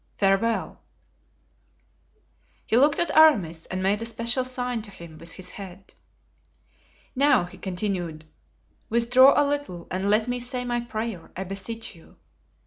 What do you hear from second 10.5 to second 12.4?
my prayer, I beseech you.